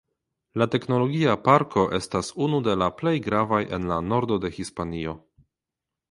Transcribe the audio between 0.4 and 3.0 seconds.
La Teknologia Parko estas unu de la